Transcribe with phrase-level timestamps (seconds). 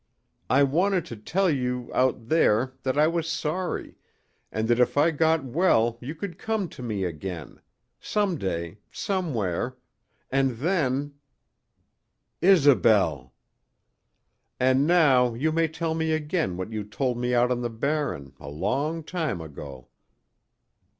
[0.49, 3.97] I wanted to tell you out there that I was sorry
[4.51, 7.61] and that if I got well you could come to me again
[7.99, 9.77] some day somewhere
[10.31, 11.19] and then"
[12.41, 13.35] "Isobel!"
[14.59, 18.33] "And now you may tell me again what you told me out on the Barren
[18.39, 19.89] a long time ago."